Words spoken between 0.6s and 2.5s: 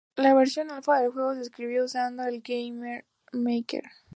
alfa del juego se escribió usando el